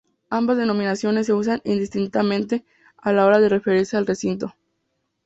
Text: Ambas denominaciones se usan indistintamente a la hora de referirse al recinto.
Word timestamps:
Ambas 0.31 0.57
denominaciones 0.57 1.27
se 1.27 1.33
usan 1.35 1.61
indistintamente 1.63 2.65
a 2.97 3.11
la 3.13 3.23
hora 3.23 3.39
de 3.39 3.49
referirse 3.49 3.97
al 3.97 4.07
recinto. 4.07 4.55